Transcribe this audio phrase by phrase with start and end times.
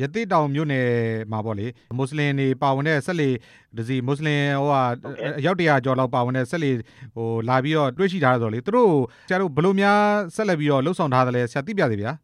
[0.00, 0.88] ရသေ့တောင်မြို့နယ်
[1.32, 3.28] မှာပေါ့လေမွတ်စလင်တွေပါဝင်တဲ့စက်လှေ
[3.76, 6.70] တစ်စီးမွတ်စလင်ဟိုဟာဟုတ်ကဲ့အယောက်တရာကျော်လောက်ပါဝင်တဲ့စက်လှေ
[7.14, 8.92] ဟိုလာပြီးတော့တွေ့ရှိထားတယ်ဆိုတော့လေသူတို့
[9.28, 10.00] ဆရာတို့ဘယ်လိုများ
[10.34, 12.22] ဆက်လက်ပြီးတော့လှုပ်ဆောင်ထားတယ်လဲဆရာသိပြသေးဗျာတော့ဒုက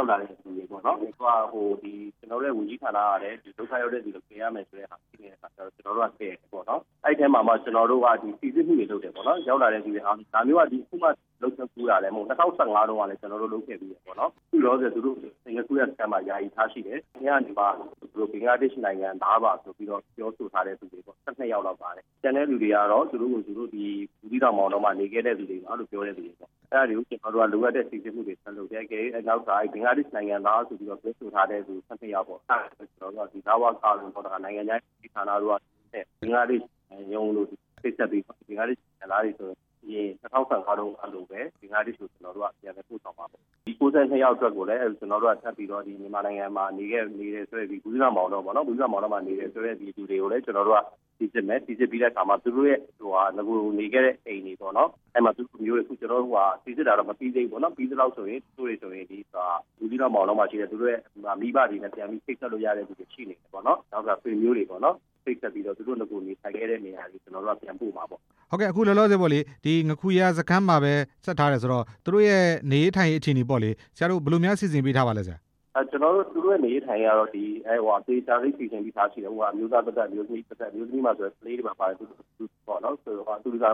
[0.00, 11.08] ရောက်လာတဲ့သူတွေပေါ့နော်။သူကဟိုဒီကျွန်တော်တို့ရဲ့ဝန်ကြီးဌာနကလည်းဒီဒုက္ခရောက်တဲ့သူတွေပြင်ရမယ်ဆိုတဲ့ဟာရှိနေတဲ့အခါကျတော့ကျွန်တော်တို့ကပြင်တယ်ပေါ့နော်။အဲ့ဒီထဲမှာမှကျွန်တော်တို့ကဒီစီစစ်မှုတွေလုပ်တယ်ပေါ့နော်။ရောက်လာတဲ့သူတွေအားဒါမျိုးကဒီခုမှ
[11.42, 17.68] လုပ်ချက်ကူးတာလည်းမဟုတ်2015တုန်းကလည်းကျွန်တော်တို့လုပ်ခဲ့ပြီးတယ်ပေါ့နော်။အခုတော့ဆိုသူတို့စင်ကာပူရဲ့စကန်မှာယာယီထားရှိတယ်။ညနေမှာ
[18.00, 23.84] သူတို့ဘင်္ဂလားဒေ့ရှ်နိုင်ငံသားပါဆိုပြီးတော့ပြောဆိုထားတဲ့သူတွေပေါ့12ယောက်လောက်ပါတယ်။ကျန်တဲ့လူတွေကတော့သူတို့ကိုသူတို့ဒီ
[24.20, 35.54] ဘူးသီးတောင်မောင်တော့မှနေခဲ့တဲ့သူတွေပါလို့ပြောတဲ့သူတွေပေါ့။ အဲ့ဒါတွေကိုကျွန်တော်တို့ကလိုအပ်တဲ့စီစစ်မှုတွေဆက်လုပ်တယ်။ကဲအဲ့နောက်ကဘင်္ဂလားဒေ့ရှ်နိုင်ငံသားဆိုပြီးတော့ပြောဆိုထားတဲ့သူ12ယောက်ပေါ့။အဲ့ဒါကျွန်တော်တို့ကဒီသာဝကာလို့ပေါ့။နိုင်ငံခြားရေးဌာနတို့က
[35.92, 36.70] ဘင်္ဂလားဒေ့ရှ်
[37.14, 37.46] ရုံးလို့
[37.82, 39.48] ဖိတ်ဆက်ပြီးဘင်္ဂလားဒေ့ရှ်နိုင်ငံသားတွေဆို
[39.92, 50.80] ရင်2015တုန်းကလိုပဲဘင်္ဂလားဒေ့ရှ်ကိုကျွန်တော်တို့ကပြန်လည်ပို့ဆောင်ပါမယ်။ဒီ62ယောက်အတွက်ကိုလည်းကျွန်တော်တို့ကထပ်ပြီးတော့ဒီမြန်မာနိုင်ငံမှာနေခဲ့နေတယ်ဆိုတဲ့ဒီဘူးသီးတောင်မောင်တော့ပေါ့နော်ဘူးသီးတောင်မောင်တော့မှာနေတယ်ဆိုတဲ့ဒီလူတွေကိုလည်းကျွန်တော်တို့က
[51.20, 59.44] စီစစ်မယ်စီစစ်ပြီးတဲ့အခါမှာသူတို့ရဲ့ဟိုဟာငကူနေခဲ့တဲ့အိမ်တွေပေါ့နော်အဲ့မှာသူတို့မျိုးတွေအခုကျွန်တော်တို့ဟိုဟာစီစစ်တာတော့မပြီးသေးဘူးပေါ့နော်ပြီးသလောက်ဆိုရင်သူတို့တွေဆိုရင်ဒီဟာ
[59.78, 61.00] ဘူးသီးတောင်မောင်တော့မှာရှိတဲ့သူတို့ရဲ့
[61.40, 70.92] မိဘတွေနဲ့ပြန်ပြီးဖိတ်ဆက်လို့ရတဲ့သူတွေရှိနေတယ်ပေါ့နော်နောက်ကဆွေမျိုးတွေပေါ့နော်ဖိတ်ဆက်ပြီးတော့သူတို့ငကူနေထိုင်ခဲ့တဲ့နေရာတွေကျွန်တော်တို့ကပြန်ပို့မှာပေါ့ဟုတ်ကဲ့အခုလောလောဆယ်ပေါ့လေဒီငခုရစခန်းမှာပဲ
[71.24, 75.36] ဆက်ထားတယ်ဆိုတော့သူတို့ရဲ့နေထိုင်ရေးအခြေအနေပေါ့လေဆရာတို့ဘယ်လိုများစီစဉ်ပေးထားပါလဲဆရာ
[75.76, 82.04] အဲ ကျွန်တော်တို့သူတို့ရဲ့နေထိုင်ရတော့ဒီအဲဟိုအသေးချာလေးစီစဉ်ပြီးသားရှိတယ်ဟိုကအမျိုးသားတစ်သက်မျိုးသမီးတစ်သက်မျိုးသမီးမှာဆိုရင်ကလေးတွေပါပါတယ်သူ
[82.38, 83.64] သူပေါ့နော်ဆိုတော့သူက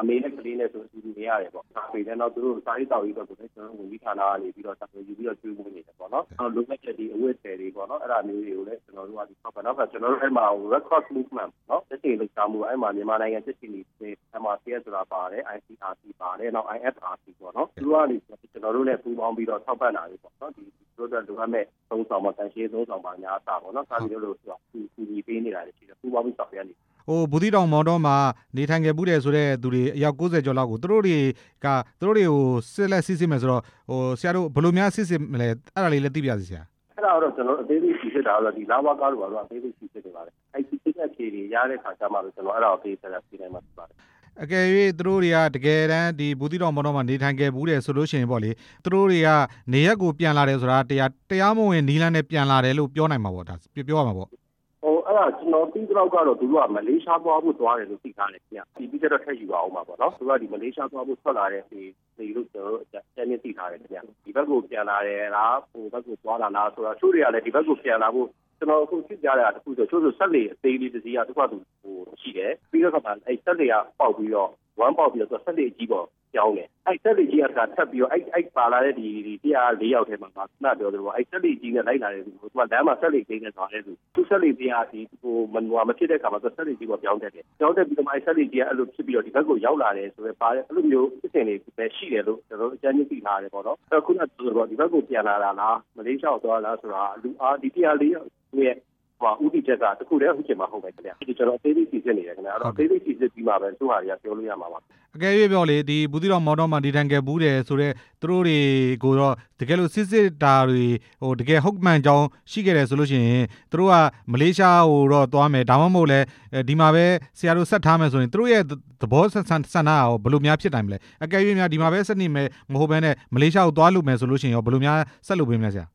[0.00, 20.64] အမေနဲ့ကလေးနဲ့ဆိုသူနေရတယ်ပေါ့ဒါပေမဲ့တော့သူတို့စာရေးတောက်ရေးတော့ကိုလည်းကျွန်တော်ဝင်ကြီးဌာနကနေပြီးတော့ဆက်ယူပြီးတော့ကျွေးမွေးနေတယ်ပေါ့နော်အဲလိုမဲ့ချက်ဒီအဝတ်တွေတွေပေါ့နော်အဲ့ဒါမျိုးတွေကိုလည်းကျွန်တော်တို့ကဒီပေါ့နော်ကျွန်တော်တို့အဲ့မှာ red cross movement နော်တက်ချင်လောက်ချမှုအဲ့မှာမြန်မာနိုင်ငံတက်ချင်နေအဲ့မှာ CS ဆိုတာပါတယ် ICRC ပါတယ်နောက် IFRC ပေါ့နော်သူတို့ကနေကျွန်တော်တို့နဲ့ပူးပေါင်းပြီးတော့ထောက်ပံ့တာတွေပေါ့နော်ဒီ
[20.98, 26.74] တို့တို့လိုအပ်မဲ့သုံးဆောင်မှာတန်ရှင်းသုံးဆောင်ပါညာတာပေါ့နော်စာမျိုးလို့ဆိုတာသူသူညီပေးနေတာတွေရှိတယ်ပူပေါင်းပြီးဆောင်ရနေ
[27.08, 28.16] ဟိုဘူးသီးတောင်မောင်တော်မှာ
[28.56, 31.18] နေထိုင်ခဲ့မှုတယ်ဆိုတဲ့သူတွေအယောက်90ကျော်လောက်ကိုသူတို့တွေ
[31.64, 31.66] က
[32.00, 36.62] သူတို့တွေကိုစစ်လက်စစ်စစ်မယ်ဆိုတော့ဟိုဆရာတို့ဘယ်လိုများစစ်စစ်မလဲအဲ့ဒါလေးလည်းသိပြစီဆရာ
[36.96, 43.96] အဲ့ဒါတော့ကျွန်တော်အသေးသေးစီစစ်တာတော့ဒီလာဘကားတို့ကတော့အသေးသေးစီစစ်နေပါတယ်အဲ့ဒီစစ်တဲ့ဖြေတွေရတဲ့ခါကျမှတော့ကျွန်တော်အဲ့ဒါကိုသေးဆက်စီနိုင်မှာဖြစ်ပါတယ်
[44.40, 44.64] အကယ်၍
[44.98, 48.50] သူတို့တွေကတကယ်တမ်းဒီဘူးသီးတော်မောင်တော်မှာနေထိုင်ခဲ့ဘူးတယ်ဆိုလို့ရှိရင်ပေါ့လေ
[48.84, 49.28] သူတို့တွေက
[49.72, 61.80] နေရက်ကိုပြန်လာတယ်ဆိုတာတရားတရားမဝင်နီးလန်းနဲ့ပြန်လာတယ်လို့ပြောနိုင်မှာပေါ့ဒါပြောပြောရမှာပေါ့ဟိုအဲ့ဒါကျွန်တော်ပြီးတော့ကတော့သူတို့ကမလေးရှားသွားဖို့သွားတယ်လို့သိထားတယ်ခင်ဗျဒီပြီးတော့ထက်ယူပါအောင်ပါပေါ့နော်သူကဒီမလေးရှားသွားဖို့ထွက်လာတဲ့ဒီ
[62.16, 68.28] ဒီလို့ကျွန်တော်တို့အကြမ်းမြင့်သိထားတယ်ခင်ဗျဒီဘက်ကိုပြန်လာတယ်လားဟိုဘက်ကိုသွားလာလားဆိုတော့ချို့တွေကလည်းဒီဘက်ကိုပြန်လာဖို့
[68.62, 77.46] ကျွန်တော်အခုသိကြရတာတခုဆိုချို့ဆိုဆက်လေအသေးလေးတစ်စီးကတစ်ခါသူဟိုရှိတယ်ပြီးတော့ကမှအဲ့ဆက်လေကပေါက်ပြီးတော့ဝမ်းပေါက်ပြီးတော့ဆက်လေကြီးပေါ်ကြောင်းတယ်အဲ့ဆက်လေကြီးက
[77.76, 98.14] ထပ်ပြီးတော့အဲ့အဲ့ပါလာတဲ့ဒီဒီတရား၄ယောက်ထဲမှာကခဏပြောသလိုအဲ့ဆက်လေကြီးနဲ့လိုက်လာတဲ့သူကသူကလမ်းမှာဆက်လေကြီးနဲ့သွားတဲ့သူသူဆက်လေကြီးကဒီဟိုမနွားမဖြစ်တဲ့ခါမှာသူဆက်လေကြီးပေါ်ပြောင်းတက်တယ်ပြောင်းတက်ပြီးတော့အဲ့ဆက်လေကြီးကအဲ့လိုဖြစ်ပြီးတော့ဒီဘက်ကိုရောက်လာတယ်ဆိုတော့ပါတဲ့အဲ့လိုမျိုးဖြစ်စဉ်တွေပဲရှိတယ်လို့ကျွန်တော်တို့အကြမ်းကြီးသိထားတယ်ပေါ့နော်အဲ့ခုနကဆိုတော့ဒီဘက်ကိုပြန်လာတာလားမလေးရှားကိုသွားလားဆိုတာလူအားဒီတရားလေး
[98.60, 98.76] ရဲ့
[99.22, 104.78] ဟိုဥတီချက်ကတခုတည်းဟုတ်ချင်မှာဟုတ်ပဲခင်ဗျာဒီကျွန်တော်အသေးသေးစီစစ်နေတယ်ခင်ဗျာအဲ့တော့အသေးသေးစီစစ်ပြီးမှပဲသူ့ဟာတွေကပြောလို့ရမှာပါ
[105.16, 108.58] အကယ်၍ပြောလေဒီဘူးသီးတော်မောင်တော်မှာနေထိုင်ခဲ့ဘူးတယ်ဆိုတော့သူတို့တွေ
[109.04, 110.86] ကိုတော့တကယ်လို့စစ်စစ်တာတွေ
[111.22, 113.94] ဟိုတကယ်ဟုတ်မှန်ကြောင်းရှိခဲ့တယ်ဆိုလို့ရှိရင်သူတို့က
[114.32, 116.20] မလေးရှားဟိုတော့သွားမယ်ဒါမှမဟုတ်လဲ
[116.68, 117.04] ဒီမှာပဲ
[117.38, 118.62] ဆရာတို့ဆက်ထားမယ်ဆိုရင်သူတို့ရဲ့
[119.02, 125.86] သဘောဆန္ဒဆန္ဒရောဘယ်လိုများဖြစ်နိုင်မလဲအကယ်၍များဒီမှာပဲဆက်နေမယ်မဟုတ်ဘဲနဲ့မလေးရှားကိုသွားလို့မယ်ဆိုလို့ရှိရင်ရောဘယ်လိုများဆက်လုပ်ပေးမလဲဆရာ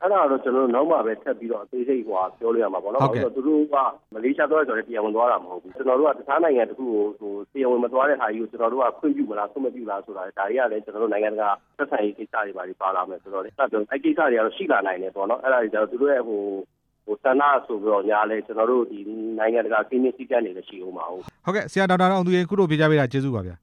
[0.00, 3.76] အဲ့ဒါတော့ကျွန်တော်တို့နောက်မှပဲထပ်ပြီးတော့အသေးစိတ်ဟိုဟာပြောလို့ရမှာပေါ့နော်ဟုတ်ကဲ့ဆိုတော့သူတို့က
[4.14, 16.42] မလေးရှားသွားတယ်ဆိုတော့တရားဝင်သွားတာမဟုတ်ဘူးကျွန်တော်တို့ကတခြားနိုင်ငံတစ်ခုကိုဟိုတရားဝင်မသွားတဲ့ဟာကြီးကိုကျွန်တော်တို့ကခွင့်ပြုမလားခွင့်မပြုလားဆိုတာဒါတွေကလည်းကျွန်တော်တို့နိုင်ငံတကာသက်ဆိုင်ရေးကိစ္စတွေပါတွေပါလာမယ်ဆိုတော့လေအဲ့ဒါအဲ့ကိစ္စတွေကတော့ရှိလာနိုင်တယ်ပေါ့နော်အဲ့ဒါတွေကျတော့သူတို့ရဲ့ဟို
[17.06, 18.98] ဟိုတဏ္ဍဆိုပြီးတော့ညာလဲကျွန်တော်တို့ဒီ
[19.38, 23.54] နိုင်ငံတကာကိန်းစည်းကမ်းတွေလည်းရှိအောင်ပါဟုတ်ဟုတ်ကဲ့ဆရာဒေါက်တာအောင်သူရင်ခုတို့ပြကြပေးတာကျေးဇူးပါဗျာ